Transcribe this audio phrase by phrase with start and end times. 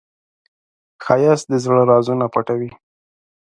[1.03, 2.71] ښایست د زړه رازونه پټوي